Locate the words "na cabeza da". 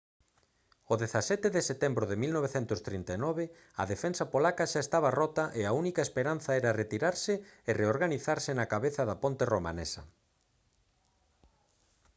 8.55-9.19